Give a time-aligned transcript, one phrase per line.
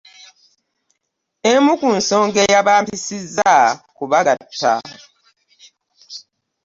[1.51, 3.51] Emu ku nsonga eyabampisizza
[3.95, 4.73] kubagatta.